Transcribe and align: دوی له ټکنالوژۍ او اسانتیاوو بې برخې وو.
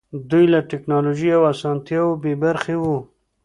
دوی 0.29 0.45
له 0.53 0.59
ټکنالوژۍ 0.71 1.29
او 1.37 1.41
اسانتیاوو 1.53 2.19
بې 2.21 2.33
برخې 2.43 2.75
وو. 2.81 2.97